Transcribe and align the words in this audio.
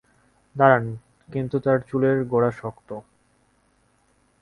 দাঁড়ান, 0.55 0.85
কিন্তু 1.29 1.55
তার 1.59 1.77
চুলের 1.89 2.17
গোড়া 2.23 2.51
শক্ত। 2.51 2.89